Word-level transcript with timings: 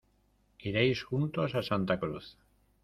Iréis 0.69 1.03
juntos 1.09 1.49
a 1.53 1.61
Santa 1.69 1.99
Cruz. 1.99 2.25